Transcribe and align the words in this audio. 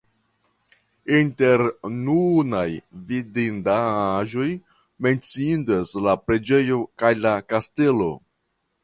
Inter 1.17 1.63
nunaj 2.07 2.63
vidindaĵoj 3.11 4.47
menciindas 5.09 5.93
la 6.07 6.17
preĝejo 6.25 6.81
kaj 7.03 7.13
la 7.27 7.35
kastelo. 7.53 8.09